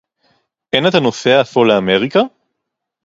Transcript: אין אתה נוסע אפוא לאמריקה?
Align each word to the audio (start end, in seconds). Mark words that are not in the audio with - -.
אין 0.73 0.87
אתה 0.87 0.99
נוסע 0.99 1.41
אפוא 1.41 1.65
לאמריקה? 1.65 2.19